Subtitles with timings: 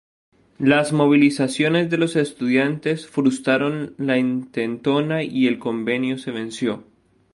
[0.57, 6.83] Las movilizaciones de los estudiantes frustraron la intentona y el convenio se venció.